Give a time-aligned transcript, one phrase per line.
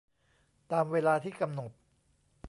[0.71, 1.71] ตามเวลาที่กำหนด